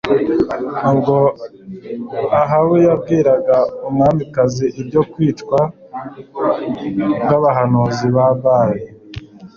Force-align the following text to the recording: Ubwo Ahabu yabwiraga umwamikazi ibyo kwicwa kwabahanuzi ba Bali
Ubwo 0.91 1.17
Ahabu 2.41 2.75
yabwiraga 2.87 3.57
umwamikazi 3.87 4.65
ibyo 4.81 5.01
kwicwa 5.11 5.59
kwabahanuzi 7.23 8.07
ba 8.15 8.27
Bali 8.43 8.83